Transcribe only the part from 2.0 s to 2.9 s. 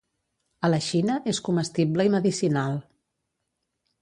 i medicinal.